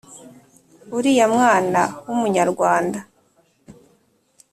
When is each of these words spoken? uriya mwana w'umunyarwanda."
uriya 0.97 1.23
mwana 1.33 1.81
w'umunyarwanda." 2.05 2.99